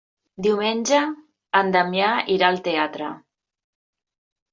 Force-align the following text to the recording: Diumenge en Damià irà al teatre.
Diumenge 0.45 1.01
en 1.59 1.69
Damià 1.75 2.07
irà 2.37 2.47
al 2.53 2.57
teatre. 2.69 3.11